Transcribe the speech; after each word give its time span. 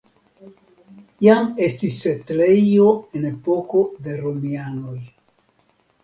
Jam 1.25 1.49
estis 1.65 1.97
setlejo 2.05 2.87
en 3.19 3.27
epoko 3.29 3.83
de 4.07 4.15
romianoj. 4.23 4.97